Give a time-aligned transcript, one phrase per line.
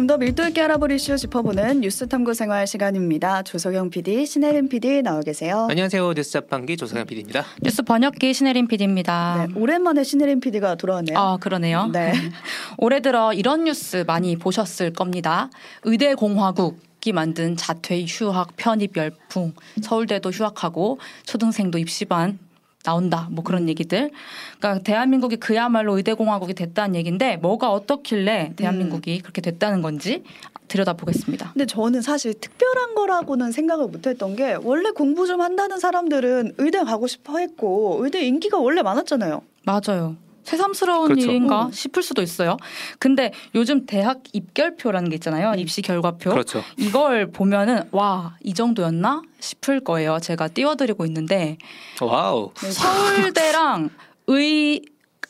[0.00, 3.42] 좀 더 밀도 있게 알아볼 이슈 짚어보는 뉴스 탐구 생활 시간입니다.
[3.42, 5.66] 조석영 PD, 신혜림 PD 나와 계세요.
[5.68, 6.14] 안녕하세요.
[6.14, 7.44] 뉴스 자판기 조석영 PD입니다.
[7.62, 9.46] 뉴스 번역기 신혜림 PD입니다.
[9.46, 11.18] 네, 오랜만에 신혜림 PD가 돌아왔네요.
[11.18, 11.88] 아, 그러네요.
[11.92, 12.12] 네.
[12.78, 15.50] 올해 들어 이런 뉴스 많이 보셨을 겁니다.
[15.82, 22.38] 의대 공화국 이 만든 자퇴 휴학 편입 열풍 서울대도 휴학하고 초등생도 입시반
[22.84, 24.10] 나온다 뭐 그런 얘기들
[24.58, 29.22] 그러니까 대한민국이 그야말로 의대 공화국이 됐다는 얘기인데 뭐가 어떻길래 대한민국이 음.
[29.22, 30.22] 그렇게 됐다는 건지
[30.68, 31.52] 들여다보겠습니다.
[31.52, 37.06] 근데 저는 사실 특별한 거라고는 생각을 못했던 게 원래 공부 좀 한다는 사람들은 의대 가고
[37.06, 39.42] 싶어 했고 의대 인기가 원래 많았잖아요.
[39.64, 40.16] 맞아요.
[40.44, 41.26] 새삼스러운 그렇죠.
[41.26, 41.72] 일인가 음.
[41.72, 42.56] 싶을 수도 있어요.
[42.98, 45.52] 근데 요즘 대학 입결표라는 게 있잖아요.
[45.58, 46.30] 입시 결과표.
[46.30, 46.62] 그렇죠.
[46.76, 50.18] 이걸 보면은 와 이 정도였나 싶을 거예요.
[50.20, 51.56] 제가 띄워드리고 있는데
[52.00, 52.52] wow.
[52.62, 52.70] 네.
[52.70, 53.90] 서울대랑
[54.28, 54.82] 의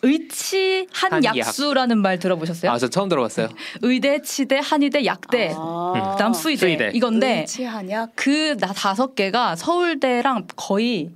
[0.03, 1.31] 의치 한약.
[1.37, 2.71] 한약수라는 말 들어보셨어요?
[2.71, 3.49] 아, 저 처음 들어봤어요.
[3.83, 6.13] 의대, 치대, 한의대, 약대, 아.
[6.15, 6.91] 그다음 수의대, 수의대.
[6.95, 8.13] 이건데 의치한약.
[8.15, 11.11] 그나 다섯 개가 서울대랑 거의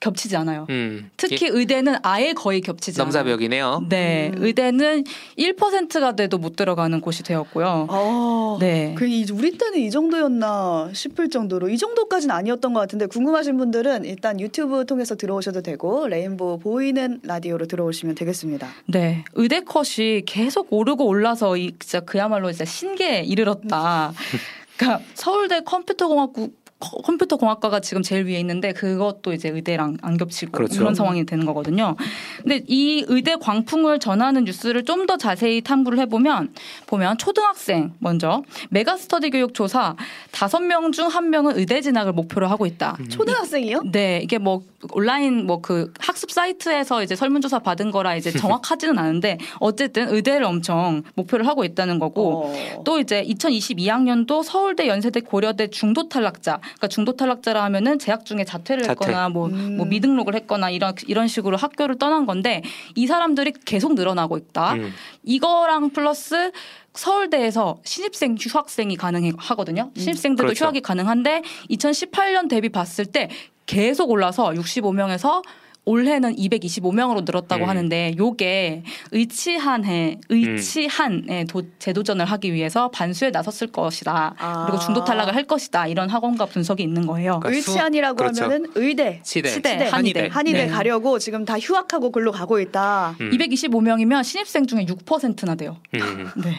[0.00, 0.66] 겹치지 않아요.
[0.68, 1.10] 음.
[1.16, 3.06] 특히 의대는 아예 거의 겹치지 않아요.
[3.06, 3.86] 넘사벽이네요.
[3.88, 4.44] 네, 음.
[4.44, 5.04] 의대는
[5.38, 7.86] 1%가 돼도 못 들어가는 곳이 되었고요.
[7.88, 8.58] 어.
[8.60, 8.94] 네.
[8.96, 14.04] 그 이- 우리 때는 이 정도였나 싶을 정도로 이 정도까지는 아니었던 것 같은데 궁금하신 분들은
[14.04, 18.68] 일단 유튜브 통해서 들어오셔도 되고 레인보우 보이는 라디오로 들어오시면 되겠습니다.
[18.86, 24.12] 네, 의대 컷이 계속 오르고 올라서 이 진짜 그야말로 진짜 신계에 이르렀다.
[24.76, 30.52] 그러니까 서울대 컴퓨터공학국 컴- 컴퓨터 공학과가 지금 제일 위에 있는데 그것도 이제 의대랑 안 겹치고
[30.52, 30.78] 그렇죠.
[30.78, 31.96] 그런 상황이 되는 거거든요.
[32.42, 36.52] 근데 이 의대 광풍을 전하는 뉴스를 좀 더 자세히 탐구를 해보면
[36.86, 39.94] 보면 초등학생 먼저 메가스터디 교육 조사
[40.32, 42.96] 다섯 명 중 한 명은 의대 진학을 목표로 하고 있다.
[43.08, 43.82] 초등학생이요?
[43.92, 49.38] 네, 이게 뭐 온라인 뭐 그 학습 사이트에서 이제 설문조사 받은 거라 이제 정확하지는 않은데
[49.58, 52.82] 어쨌든 의대를 엄청 목표를 하고 있다는 거고 어.
[52.84, 58.84] 또 이제 2022학년도 서울대, 연세대, 고려대 중도 탈락자, 그러니까 중도 탈락자라 하면은 재학 중에 자퇴를
[58.84, 58.92] 자퇴.
[58.92, 59.76] 했거나 뭐, 음.
[59.76, 62.62] 뭐 미등록을 했거나 이런 이런 식으로 학교를 떠난 건데
[62.94, 64.74] 이 사람들이 계속 늘어나고 있다.
[64.74, 64.92] 음.
[65.24, 66.52] 이거랑 플러스
[66.94, 69.90] 서울대에서 신입생 휴학생이 가능하거든요.
[69.96, 70.64] 신입생들도 그렇죠.
[70.64, 73.28] 휴학이 가능한데 2018년 대비 봤을 때
[73.66, 75.42] 계속 올라서 65명에서
[75.88, 77.68] 올해는 225명으로 늘었다고 음.
[77.68, 78.82] 하는데 요게
[79.12, 84.34] 의치한 해 의치한에 도, 재도전을 하기 위해서 반수에 나섰을 것이다.
[84.36, 84.66] 아.
[84.66, 85.86] 그리고 중도 탈락을 할 것이다.
[85.86, 87.38] 이런 학원과 분석이 있는 거예요.
[87.38, 88.44] 그러니까 수- 의치한이라고 그렇죠.
[88.44, 90.28] 하면은 의대, 치대, 치대, 치대, 한의대.
[90.32, 90.68] 한의대 네.
[90.68, 93.14] 가려고 지금 다 휴학하고 글로 가고 있다.
[93.20, 93.30] 음.
[93.30, 95.76] 225명이면 신입생 중에 6%나 돼요.
[95.94, 96.30] 음.
[96.42, 96.56] 네.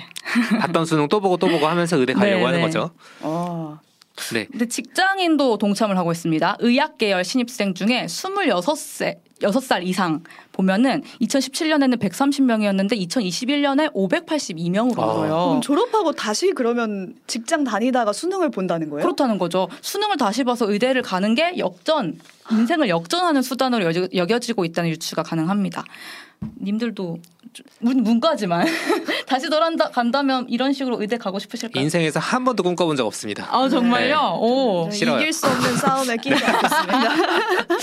[0.62, 2.66] 봤던 수능 또 보고 또 보고 하면서 의대 가려고 네, 하는 네.
[2.66, 2.92] 거죠.
[3.20, 3.78] 어.
[4.34, 4.46] 네.
[4.46, 6.58] 근데 직장인도 동참을 하고 있습니다.
[6.60, 15.06] 의학 계열 신입생 중에 26세 6살 이상 보면은 2017년에는 130명이었는데 2021년에 582명으로 아.
[15.14, 15.30] 늘어요.
[15.48, 19.04] 그럼 졸업하고 다시 그러면 직장 다니다가 수능을 본다는 거예요?
[19.04, 19.68] 그렇다는 거죠.
[19.82, 22.20] 수능을 다시 봐서 의대를 가는 게 역전,
[22.52, 25.84] 인생을 역전하는 수단으로 여겨- 여겨지고 있다는 유추가 가능합니다.
[26.62, 27.18] 님들도
[27.54, 28.66] 좀 문, 문과지만
[29.28, 31.84] 다시 돌아간다 간다면 이런 식으로 의대 가고 싶으실까요?
[31.84, 33.48] 인생에서 한 번도 꿈꿔본 적 없습니다.
[33.50, 34.16] 아 정말요?
[34.16, 34.38] 네.
[34.40, 34.90] 오.
[34.92, 35.18] 싫어요.
[35.20, 37.10] 이길 수 없는 싸움에 끼지 않겠습니다.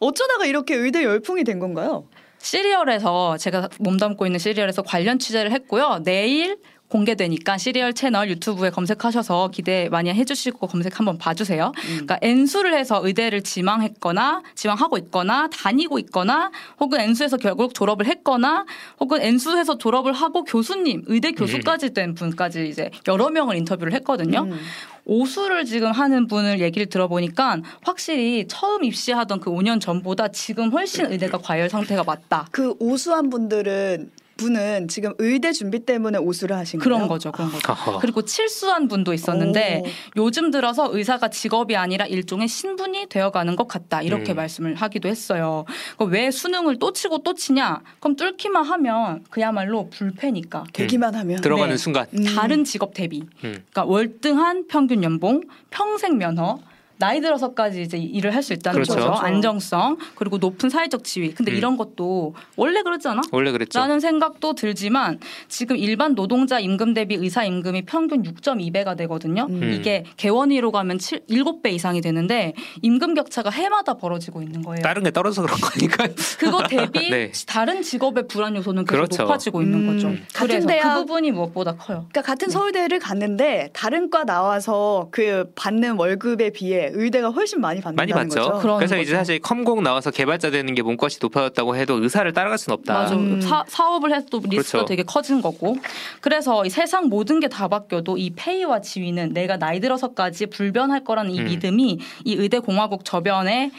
[0.00, 2.08] 어쩌다가 이렇게 의대 열풍이 된 건가요?
[2.38, 6.00] 시리얼에서 제가 몸담고 있는 시리얼에서 관련 취재를 했고요.
[6.04, 11.72] 내일 공개되니까 시리얼 채널 유튜브에 검색하셔서 기대 많이 해주시고 검색 한번 봐주세요.
[11.76, 16.50] 그러니까 N수를 해서 의대를 지망했거나 지망하고 있거나 다니고 있거나
[16.80, 18.64] 혹은 N수에서 결국 졸업을 했거나
[19.00, 24.40] 혹은 N수에서 졸업을 하고 교수님 의대 교수까지 된 분까지 이제 여러 명을 인터뷰를 했거든요.
[24.42, 24.58] 음.
[25.04, 31.38] 오수를 지금 하는 분을 얘기를 들어보니까 확실히 처음 입시하던 그 5년 전보다 지금 훨씬 의대가
[31.38, 32.46] 과열 상태가 맞다.
[32.50, 37.08] 그 오수한 분들은 분은 지금 의대 준비 때문에 오수를 하신 그런 거예요?
[37.08, 37.72] 거죠, 그런 거죠.
[37.72, 37.98] 어허.
[37.98, 40.22] 그리고 칠수한 분도 있었는데 오.
[40.22, 44.36] 요즘 들어서 의사가 직업이 아니라 일종의 신분이 되어가는 것 같다 이렇게 음.
[44.36, 45.66] 말씀을 하기도 했어요.
[45.98, 47.82] 왜 수능을 또 치고 또 치냐?
[48.00, 51.76] 그럼 뚫기만 하면 그야말로 불패니까 되기만 하면 들어가는 네.
[51.76, 52.06] 순간.
[52.14, 52.24] 음.
[52.24, 53.28] 다른 직업 대비, 음.
[53.70, 56.60] 그러니까 월등한 평균 연봉, 평생 면허.
[56.98, 58.94] 나이 들어서까지 이제 일을 할 수 있다는 그렇죠.
[58.94, 59.06] 거죠.
[59.08, 59.22] 그렇죠.
[59.26, 61.32] 안정성 그리고 높은 사회적 지위.
[61.34, 61.56] 근데 음.
[61.56, 63.20] 이런 것도 원래 않아?
[63.32, 63.78] 원래 그랬죠.
[63.78, 65.18] 라는 생각도 들지만
[65.48, 69.46] 지금 일반 노동자 임금 대비 의사 임금이 평균 6.2배가 되거든요.
[69.50, 69.72] 음.
[69.72, 74.82] 이게 개원위로 가면 7, 7배 이상이 되는데 임금 격차가 해마다 벌어지고 있는 거예요.
[74.82, 76.08] 다른 게 떨어져서 그런 거니까요.
[76.38, 77.32] 그거 대비 네.
[77.46, 79.22] 다른 직업의 불안 요소는 계속 그렇죠.
[79.24, 79.86] 높아지고 있는 음.
[79.94, 80.08] 거죠.
[80.32, 82.06] 같은 그래서 대학- 그 부분이 무엇보다 커요.
[82.10, 87.80] 그러니까 같은 서울대를 갔는데 다른 과 나와서 그 받는 월급에 비해 때 의대가 훨씬 많이
[87.80, 88.52] 받는다는 많이 받죠.
[88.52, 88.76] 거죠.
[88.76, 89.02] 그래서 거죠.
[89.02, 92.94] 이제 사실 컴공 나와서 개발자 되는 게 몸값이 높아졌다고 해도 의사를 따라갈 수는 없다.
[92.94, 93.14] 맞아.
[93.14, 93.40] 음.
[93.40, 94.84] 사, 사업을 해도 리스크가 그렇죠.
[94.86, 95.76] 되게 커진 거고.
[96.20, 101.30] 그래서 이 세상 모든 게 다 바뀌어도 이 페이와 지위는 내가 나이 들어서까지 불변할 거라는
[101.30, 101.44] 이 음.
[101.46, 103.70] 믿음이 이 의대 공화국 저변에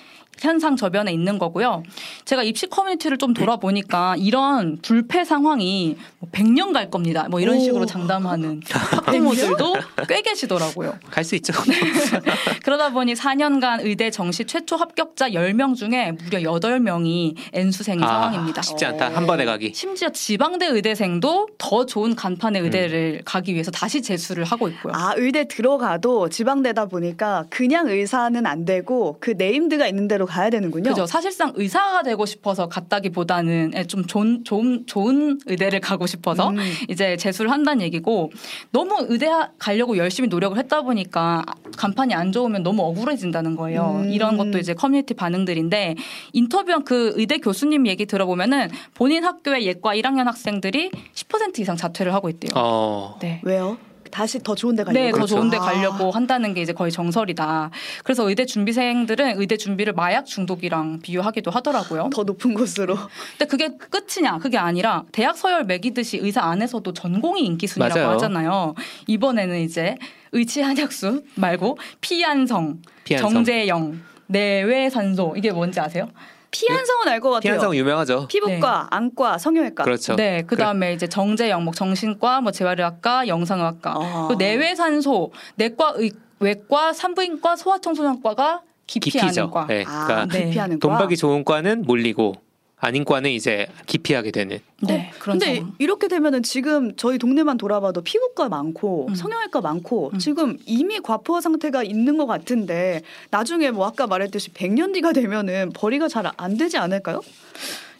[0.41, 1.83] 현상 저변에 있는 거고요.
[2.25, 7.27] 제가 입시 커뮤니티를 좀 돌아보니까 이런 불패 상황이 뭐 100년 갈 겁니다.
[7.29, 7.59] 뭐 이런 오.
[7.59, 9.75] 식으로 장담하는 학부모들도
[10.07, 10.95] 꽤 계시더라고요.
[11.11, 11.53] 갈 수 있죠.
[12.63, 18.61] 그러다 보니 4년간 의대 정시 최초 합격자 10명 중에 무려 8명이 N수생인 아, 상황입니다.
[18.61, 19.09] 쉽지 않다.
[19.15, 19.73] 한 번에 가기.
[19.75, 24.93] 심지어 지방대 의대생도 더 좋은 간판의 의대를 가기 위해서 다시 재수를 하고 있고요.
[24.95, 30.89] 아, 의대 들어가도 지방대다 보니까 그냥 의사는 안 되고 그 named가 있는 데로 가야 되는군요.
[30.89, 31.05] 그죠.
[31.05, 36.57] 사실상 의사가 되고 싶어서 갔다기보다는 좀 좋은, 좋은, 좋은 의대를 가고 싶어서 음.
[36.87, 38.31] 이제 재수를 한다는 얘기고
[38.71, 41.43] 너무 의대 가려고 열심히 노력을 했다 보니까
[41.77, 44.01] 간판이 안 좋으면 너무 억울해진다는 거예요.
[44.03, 44.09] 음.
[44.11, 45.95] 이런 것도 이제 커뮤니티 반응들인데
[46.33, 52.29] 인터뷰한 그 의대 교수님 얘기 들어보면은 본인 학교의 예과 1학년 학생들이 10% 이상 자퇴를 하고
[52.29, 52.51] 있대요.
[52.55, 53.17] 어.
[53.21, 53.41] 네.
[53.43, 53.77] 왜요?
[54.11, 54.99] 다시 더 좋은 데 가려고.
[55.03, 55.35] 네, 더 그렇죠.
[55.35, 55.59] 좋은 데 아.
[55.61, 57.71] 가려고 한다는 게 이제 거의 정설이다.
[58.03, 62.09] 그래서 의대 준비생들은 의대 준비를 마약 중독이랑 비유하기도 하더라고요.
[62.13, 62.97] 더 높은 곳으로.
[63.37, 64.37] 근데 그게 끝이냐?
[64.39, 68.13] 그게 아니라 대학 서열 매기듯이 의사 안에서도 전공이 인기 순위라고 맞아요.
[68.15, 68.75] 하잖아요.
[69.07, 69.97] 이번에는 이제
[70.31, 73.29] 의치 한약수 말고 피한성, 피한성.
[73.31, 76.09] 정재영, 내외산소 이게 뭔지 아세요?
[76.51, 77.41] 피한성은 알 것 같아요.
[77.41, 78.27] 피한성 유명하죠.
[78.27, 79.83] 피부과, 안과, 성형외과.
[79.83, 80.15] 그렇죠.
[80.15, 84.27] 네, 그 다음에 이제 정재영, 뭐 정신과, 뭐 재활의학과, 영상의학과, 아.
[84.29, 89.51] 그 내외산소, 내과, 의, 외과, 산부인과, 소아청소년과가 기피하는 기피죠.
[89.51, 89.67] 과.
[89.67, 89.83] 네.
[89.87, 90.45] 아, 그러니까 네.
[90.45, 90.97] 기피하는 돈 과.
[90.97, 92.35] 벌기 좋은 과는 몰리고
[92.81, 94.59] 아닌 과는 이제 기피하게 되는.
[94.81, 95.73] 네, 그런 근데 상황.
[95.79, 99.15] 이렇게 되면은 지금 저희 동네만 돌아봐도 피부과 많고 음.
[99.15, 100.19] 성형외과 많고 음.
[100.19, 106.07] 지금 이미 과포화 상태가 있는 것 같은데 나중에 뭐 아까 말했듯이 100년 뒤가 되면은 벌이가
[106.07, 107.21] 잘 안 되지 않을까요?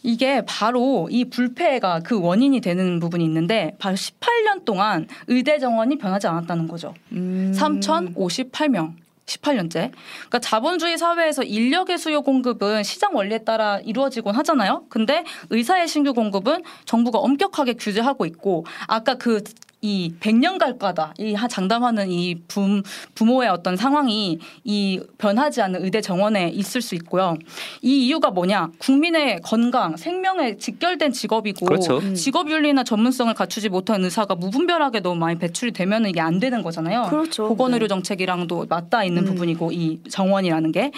[0.02, 6.26] 이게 바로 이 불폐가 그 원인이 되는 부분이 있는데 바로 18년 동안 의대 정원이 변하지
[6.26, 6.94] 않았다는 거죠.
[7.12, 7.52] 음.
[7.54, 8.92] 3,058명.
[9.30, 9.92] 18년째.
[9.92, 14.84] 그러니까 자본주의 사회에서 인력의 수요 공급은 시장 원리에 따라 이루어지곤 하잖아요.
[14.88, 19.42] 근데 의사의 신규 공급은 정부가 엄격하게 규제하고 있고 아까 그
[19.82, 21.14] 이 100년 갈 거다.
[21.18, 22.82] 이 하- 장담하는 이 붐,
[23.14, 27.36] 부모의 어떤 상황이 이 변하지 않는 의대 정원에 있을 수 있고요.
[27.80, 28.70] 이 이유가 뭐냐?
[28.78, 31.98] 국민의 건강, 생명에 직결된 직업이고 그렇죠.
[31.98, 32.14] 음.
[32.14, 37.06] 직업 윤리나 전문성을 갖추지 못한 의사가 무분별하게 너무 많이 배출이 되면 이게 안 되는 거잖아요.
[37.08, 37.48] 그렇죠.
[37.48, 37.88] 보건의료 네.
[37.88, 39.32] 정책이랑도 맞닿아 있는 음.
[39.32, 40.90] 부분이고 이 정원이라는 게.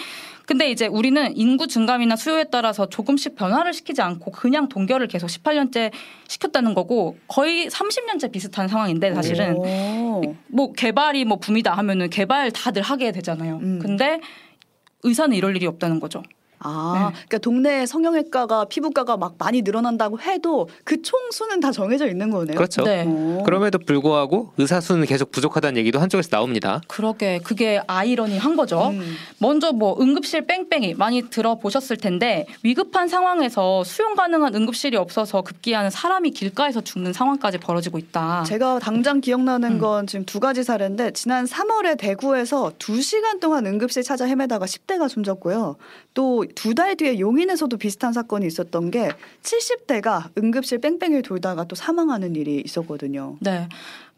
[0.45, 5.91] 근데 이제 우리는 인구 증감이나 수요에 따라서 조금씩 변화를 시키지 않고 그냥 동결을 계속 18년째
[6.27, 10.35] 시켰다는 거고 거의 30년째 비슷한 상황인데 사실은 오.
[10.47, 13.59] 뭐 개발이 뭐 붐이다 하면은 개발 다들 하게 되잖아요.
[13.61, 13.79] 음.
[13.81, 14.19] 근데
[15.03, 16.23] 의사는 이럴 일이 없다는 거죠.
[16.63, 16.99] 아, 네.
[17.13, 22.55] 그러니까 동네 성형외과가 피부과가 막 많이 늘어난다고 해도 그 총수는 다 정해져 있는 거네요.
[22.55, 22.83] 그렇죠.
[22.83, 23.05] 네.
[23.05, 23.43] 오.
[23.43, 26.81] 그럼에도 불구하고 의사 수는 계속 부족하다는 얘기도 한쪽에서 나옵니다.
[26.87, 28.89] 그러게 그게 아이러니한 거죠.
[28.89, 29.15] 음.
[29.37, 36.31] 먼저 뭐 응급실 뺑뺑이 많이 들어보셨을 텐데 위급한 상황에서 수용 가능한 응급실이 없어서 급기야는 사람이
[36.31, 38.43] 길가에서 죽는 상황까지 벌어지고 있다.
[38.43, 39.79] 제가 당장 기억나는 음.
[39.79, 45.75] 건 지금 두 가지 사례인데 지난 3월에 대구에서 2시간 동안 응급실 찾아 헤매다가 10대가 숨졌고요.
[46.13, 49.09] 또두 달 뒤에 용인에서도 비슷한 사건이 있었던 게
[49.43, 53.37] 70대가 응급실 뺑뺑이를 돌다가 또 사망하는 일이 있었거든요.
[53.41, 53.67] 네.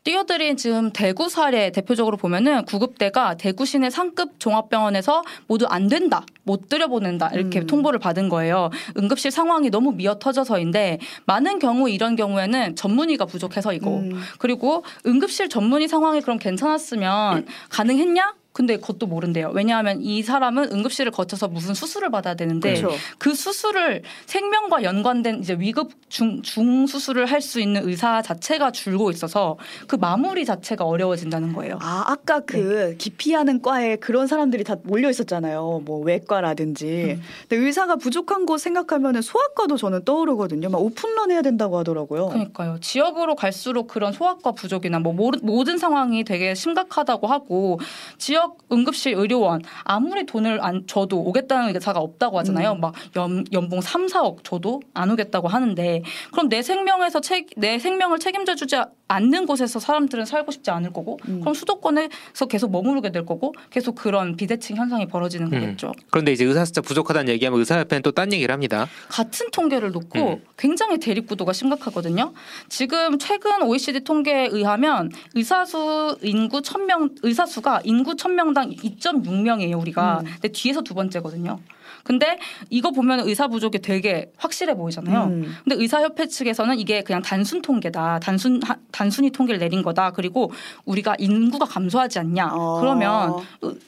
[0.05, 6.69] 뛰어들인 지금 대구 사례 대표적으로 보면은 구급대가 대구 시내 상급 종합병원에서 모두 안 된다, 못
[6.69, 7.67] 들여보낸다 이렇게 음.
[7.67, 8.69] 통보를 받은 거예요.
[8.97, 14.21] 응급실 상황이 너무 미어 터져서인데 많은 경우 이런 경우에는 전문의가 부족해서이고 음.
[14.37, 18.35] 그리고 응급실 전문의 상황이 그럼 괜찮았으면 가능했냐?
[18.55, 19.51] 근데 그것도 모른대요.
[19.53, 22.95] 왜냐하면 이 사람은 응급실을 거쳐서 무슨 수술을 받아야 되는데 그렇죠.
[23.17, 29.11] 그 수술을 생명과 연관된 이제 위급 중, 중 수술을 할 수 있는 의사 자체가 줄고
[29.11, 29.57] 있어서
[29.87, 31.77] 그 마무리 자체가 어려워진다는 거예요.
[31.81, 32.95] 아, 아까 그 네.
[32.97, 35.83] 기피하는 과에 그런 사람들이 다 몰려 있었잖아요.
[35.85, 37.17] 뭐 외과라든지.
[37.19, 37.21] 음.
[37.47, 40.69] 근데 의사가 부족한 곳 생각하면 소아과도 저는 떠오르거든요.
[40.69, 42.29] 막 오픈런 해야 된다고 하더라고요.
[42.29, 42.79] 그러니까요.
[42.79, 47.79] 지역으로 갈수록 그런 소아과 부족이나 뭐 모든 상황이 되게 심각하다고 하고
[48.17, 52.73] 지역 응급실 의료원 아무리 돈을 안 줘도 오겠다는 의사가 없다고 하잖아요.
[52.73, 52.81] 음.
[52.81, 58.19] 막 연, 연봉 3, 4억 줘도 안 오겠다고 하는데 그럼 내 생명에서 책, 내 생명을
[58.19, 58.75] 책임져 주지
[59.07, 61.39] 않는 곳에서 사람들은 살고 싶지 않을 거고 음.
[61.41, 65.59] 그럼 수도권에서 계속 머무르게 될 거고 계속 그런 비대칭 현상이 벌어지는 음.
[65.59, 65.91] 거겠죠.
[66.09, 68.87] 그런데 이제 의사 숫자 부족하다는 얘기하면 의사협회는 또 딴 얘기를 합니다.
[69.09, 70.43] 같은 통계를 놓고 음.
[70.57, 72.33] 굉장히 대립구도가 심각하거든요.
[72.69, 79.79] 지금 최근 OECD 통계에 의하면 의사수 인구 1000명 의사 수가 인구 1000명 2,000 명당 2.6명이에요,
[79.79, 80.19] 우리가.
[80.19, 80.25] 음.
[80.25, 81.59] 근데 뒤에서 두 번째거든요.
[82.03, 82.37] 근데
[82.69, 85.23] 이거 보면 의사 부족이 되게 확실해 보이잖아요.
[85.25, 85.55] 음.
[85.63, 88.19] 근데 의사협회 측에서는 이게 그냥 단순 통계다.
[88.19, 90.11] 단순 하- 단순히 통계를 내린 거다.
[90.11, 90.51] 그리고
[90.85, 92.49] 우리가 인구가 감소하지 않냐.
[92.53, 92.79] 어.
[92.79, 93.33] 그러면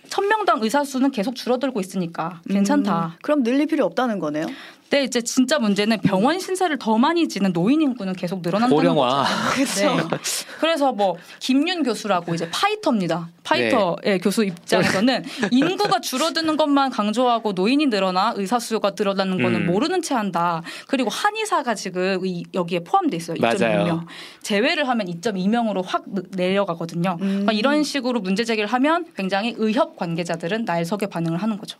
[0.09, 3.05] 천 명당 의사 수는 계속 줄어들고 있으니까 괜찮다.
[3.07, 4.47] 음, 그럼 늘릴 필요 없다는 거네요.
[4.89, 9.25] 근데 이제 진짜 문제는 병원 신세를 더 많이 지는 노인 인구는 계속 늘어난다는 고령화.
[9.57, 9.95] 거죠.
[9.97, 10.17] 네.
[10.61, 13.27] 그래서 뭐 김윤 교수라고 이제 파이터입니다.
[13.43, 19.65] 파이터의 교수 입장에서는 인구가 줄어드는 것만 강조하고 노인 이 늘어나 의사 수요가 늘어나는 거는 음.
[19.65, 20.61] 모르는 체 한다.
[20.87, 23.37] 그리고 한의사가 지금 이- 여기에 포함돼 있어요.
[23.39, 23.55] 맞아요.
[23.57, 24.05] 2.6명.
[24.43, 27.17] 제외를 하면 2.2명으로 확 느- 내려가거든요.
[27.21, 27.27] 음.
[27.27, 31.79] 그러니까 이런 식으로 문제 제기를 하면 굉장히 의협 관계자들은 날석에 반응을 하는 거죠.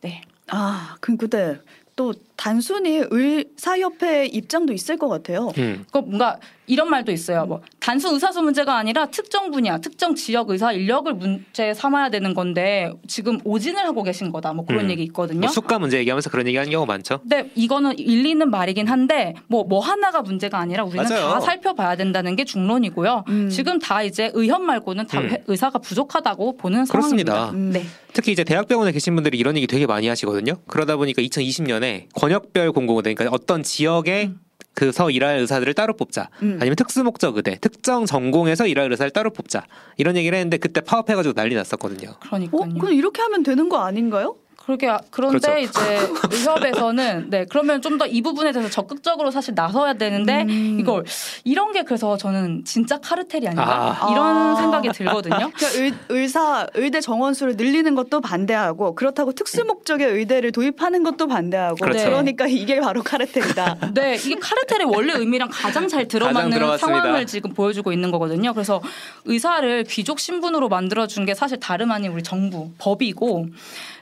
[0.00, 0.22] 네.
[0.48, 1.58] 아, 근데
[1.94, 5.52] 또 단순히 의사협회 입장도 있을 것 같아요.
[5.58, 5.84] 음.
[5.92, 7.44] 그 뭔가 이런 말도 있어요.
[7.46, 12.92] 뭐 단순 의사수 문제가 아니라 특정 분야, 특정 지역 의사 인력을 문제 삼아야 되는 건데
[13.08, 14.52] 지금 오진을 하고 계신 거다.
[14.52, 14.90] 뭐 그런 음.
[14.90, 15.40] 얘기 있거든요.
[15.40, 17.18] 뭐 수가 문제 얘기하면서 그런 얘기하는 경우가 많죠.
[17.18, 21.30] 근데 이거는 일리 있는 말이긴 한데 뭐뭐 하나가 문제가 아니라 우리는 맞아요.
[21.30, 23.24] 다 살펴봐야 된다는 게 중론이고요.
[23.28, 23.48] 음.
[23.50, 25.30] 지금 다 이제 의협 말고는 다 음.
[25.30, 27.32] 회- 의사가 부족하다고 보는 그렇습니다.
[27.34, 27.50] 상황입니다.
[27.50, 27.72] 음.
[27.72, 27.84] 네.
[28.12, 30.54] 특히 이제 대학병원에 계신 분들이 이런 얘기 되게 많이 하시거든요.
[30.68, 34.38] 그러다 보니까 2020년에 권역별 공공의대, 그러니까 어떤 지역에 음.
[34.74, 36.30] 그서 일할 의사들을 따로 뽑자.
[36.42, 36.58] 음.
[36.60, 39.66] 아니면 특수 목적 의대, 특정 전공에서 일할 의사를 따로 뽑자.
[39.96, 42.14] 이런 얘기를 했는데 그때 파업해가지고 난리 났었거든요.
[42.20, 42.60] 그러니까요.
[42.62, 44.36] 어, 그럼 이렇게 하면 되는 거 아닌가요?
[44.64, 45.58] 그러게 아- 그런데 그렇죠.
[45.58, 45.98] 이제
[46.30, 50.78] 의협에서는 네 그러면 좀 더 이 부분에 대해서 적극적으로 사실 나서야 되는데 음.
[50.80, 51.04] 이걸
[51.44, 54.10] 이런 게 그래서 저는 진짜 카르텔이 아닌가 아.
[54.12, 54.56] 이런 아.
[54.56, 55.50] 생각이 들거든요.
[55.54, 61.26] 그러니까 의, 의사 의대 정원 수를 늘리는 것도 반대하고 그렇다고 특수 목적의 의대를 도입하는 것도
[61.26, 62.04] 반대하고 그렇죠.
[62.04, 63.92] 그러니까 이게 바로 카르텔이다.
[63.94, 67.00] 네, 이게 카르텔의 원래 의미랑 가장 잘 들어맞는 들어맞습니다.
[67.02, 68.52] 상황을 지금 보여주고 있는 거거든요.
[68.52, 68.80] 그래서
[69.24, 73.46] 의사를 귀족 신분으로 만들어준 게 사실 다름 아닌 우리 정부 법이고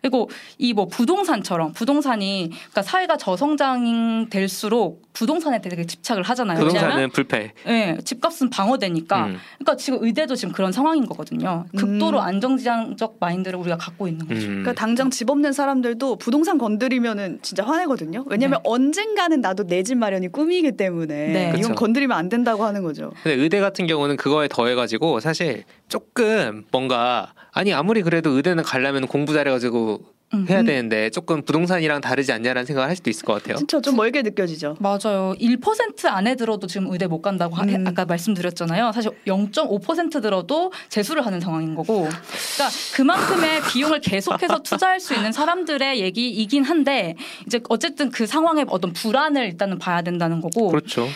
[0.00, 6.58] 그리고 이 뭐 부동산처럼 부동산이 그러니까 사회가 저성장 될수록 부동산에 되게 집착을 하잖아요.
[6.58, 7.52] 왜냐하면 부동산은 불패.
[7.66, 9.26] 예, 집값은 방어되니까.
[9.26, 9.36] 음.
[9.58, 11.66] 그러니까 지금 의대도 지금 그런 상황인 거거든요.
[11.76, 14.40] 극도로 안정지향적 마인드를 우리가 갖고 있는 거죠.
[14.42, 14.62] 음.
[14.62, 18.24] 그러니까 당장 집 없는 사람들도 부동산 건드리면은 진짜 화내거든요.
[18.28, 21.48] 왜냐면 언젠가는 나도 내 집 마련이 꿈이기 때문에 네.
[21.56, 21.74] 이건 그쵸.
[21.74, 23.12] 건드리면 안 된다고 하는 거죠.
[23.22, 29.32] 근데 의대 같은 경우는 그거에 더해가지고 사실 조금 뭔가 아니 아무리 그래도 의대는 가려면 공부
[29.32, 30.00] 잘해가지고
[30.32, 30.46] 음.
[30.48, 30.64] 해야 음.
[30.66, 33.56] 되는데 조금 부동산이랑 다르지 않냐라는 생각을 할 수도 있을 것 같아요.
[33.56, 34.76] 진짜 좀 멀게 느껴지죠.
[34.78, 35.34] 맞아요.
[35.40, 37.84] 1% 안에 들어도 지금 의대 못 간다고 하- 음.
[37.88, 38.92] 아까 말씀드렸잖아요.
[38.92, 42.02] 사실 0.5% 들어도 재수를 하는 상황인 거고.
[42.02, 47.16] 그러니까 그만큼의 비용을 계속해서 투자할 수 있는 사람들의 얘기이긴 한데
[47.46, 50.68] 이제 어쨌든 그 상황의 어떤 불안을 일단은 봐야 된다는 거고.
[50.68, 51.08] 그렇죠.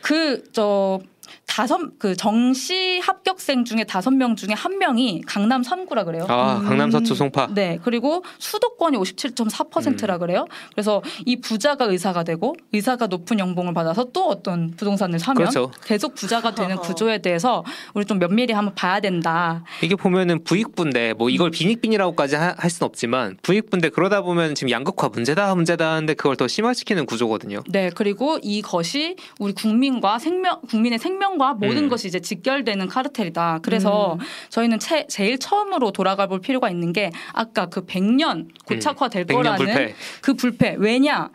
[0.00, 1.00] 그저
[1.52, 6.24] 다섯 그 정시 합격생 중에 다섯 명 중에 한 명이 강남 3구라 그래요.
[6.30, 6.64] 아 음.
[6.66, 7.48] 강남 서초 송파.
[7.52, 10.46] 네, 그리고 수도권이 57.4%라 그래요.
[10.72, 15.70] 그래서 이 부자가 의사가 되고 의사가 높은 연봉을 받아서 또 어떤 부동산을 사면 그렇죠.
[15.84, 16.76] 계속 부자가 되는.
[16.82, 19.62] 구조에 대해서 우리 좀 면밀히 한번 봐야 된다.
[19.82, 21.30] 이게 보면은 부익부인데 뭐 음.
[21.30, 26.36] 이걸 빈익빈이라고까지 하- 할 수는 없지만 부익부인데 그러다 보면 지금 양극화 문제다 문제다 하는데 그걸
[26.36, 27.60] 더 심화시키는 구조거든요.
[27.68, 31.88] 네, 그리고 이것이 우리 국민과 생명, 국민의 생명과 모든 음.
[31.88, 33.58] 것이 이제 직결되는 카르텔이다.
[33.62, 34.18] 그래서
[34.50, 39.34] 저희는 채- 제일 처음으로 돌아가 볼 필요가 있는 게 아까 그 100년 고착화될 음.
[39.34, 39.94] 거라는 불패.
[40.20, 40.76] 그 불패.
[40.78, 41.30] 왜냐?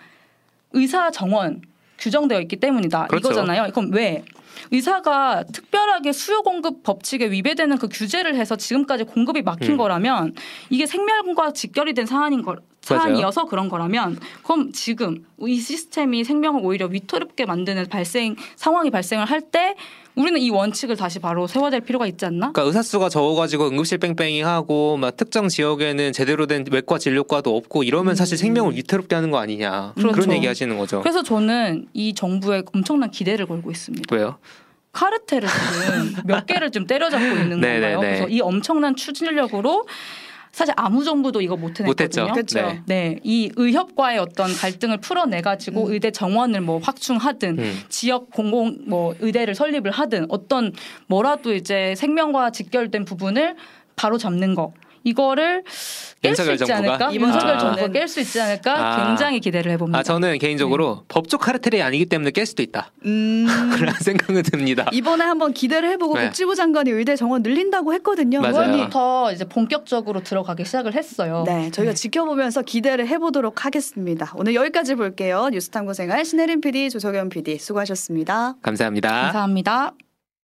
[0.72, 1.62] 의사 정원
[2.00, 3.08] 규정되어 있기 때문이다.
[3.08, 3.30] 그렇죠.
[3.32, 3.72] 이거잖아요.
[3.74, 4.24] 그럼 왜?
[4.72, 9.78] 의사가 특별하게 수요 공급 법칙에 위배되는 그 규제를 해서 지금까지 공급이 막힌 음.
[9.78, 10.34] 거라면
[10.70, 12.56] 이게 생명과 직결이 된 사안인 거
[12.96, 19.42] 사안이어서 그런 거라면 그럼 지금 이 시스템이 생명을 오히려 위태롭게 만드는 발생 상황이 발생을 할
[19.52, 19.76] 때
[20.16, 22.52] 우리는 이 원칙을 다시 바로 세워야 될 필요가 있지 않나?
[22.52, 27.84] 그러니까 의사 수가 적어가지고 응급실 뺑뺑이 하고 막 특정 지역에는 제대로 된 외과 진료과도 없고
[27.84, 30.02] 이러면 사실 생명을 위태롭게 하는 거 아니냐 음.
[30.02, 30.16] 그렇죠.
[30.20, 31.02] 그런 얘기하시는 거죠.
[31.02, 34.16] 그래서 저는 이 정부에 엄청난 기대를 걸고 있습니다.
[34.16, 34.38] 왜요?
[34.92, 37.94] 카르텔을 지금 몇 개를 좀 때려잡고 있는 네네네.
[37.94, 38.00] 건가요?
[38.00, 39.86] 그래서 이 엄청난 추진력으로
[40.58, 42.22] 사실 아무 정부도 이거 못 못했죠.
[42.22, 42.34] 해냈거든요.
[42.34, 42.82] 그렇죠.
[42.88, 43.12] 네.
[43.12, 45.94] 네, 이 의협과의 어떤 갈등을 풀어내 가지고 음.
[45.94, 47.80] 의대 정원을 뭐 확충하든 음.
[47.90, 50.74] 지역 공공 뭐 의대를 설립을 하든 어떤
[51.06, 53.56] 뭐라도 이제 생명과 직결된 부분을
[53.96, 54.74] 바로 잡는 거
[55.04, 55.64] 이거를
[56.24, 57.14] 윤석열 있지 정부가?
[57.14, 57.58] 윤석열 아.
[57.58, 58.74] 정부가 깰 수 있지 않을까?
[58.76, 59.08] 아.
[59.08, 60.00] 굉장히 기대를 해봅니다.
[60.00, 61.06] 아 저는 개인적으로 네.
[61.08, 63.46] 법적 카르텔이 아니기 때문에 깰 수도 있다 음.
[63.78, 64.86] 그런 생각은 듭니다.
[64.92, 66.26] 이번에 한번 기대를 해보고 네.
[66.26, 68.42] 복지부 장관이 의대 정원 늘린다고 했거든요.
[68.42, 68.90] 맞아요.
[68.90, 71.44] 5월부터 이제 본격적으로 들어가기 시작을 했어요.
[71.46, 74.32] 네, 저희가 지켜보면서 기대를 해보도록 하겠습니다.
[74.36, 75.50] 오늘 여기까지 볼게요.
[75.52, 78.56] 뉴스탐구 생활 신혜림 PD, 조석연 PD 수고하셨습니다.
[78.62, 79.10] 감사합니다.
[79.10, 79.94] 감사합니다.